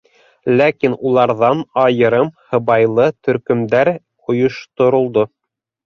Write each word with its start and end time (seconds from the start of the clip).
Ләкин 0.61 0.95
уларҙан 1.09 1.61
айырым 1.83 2.33
һыбайлы 2.55 3.07
төркөмдәр 3.29 3.97
ойошторолдо. 4.35 5.33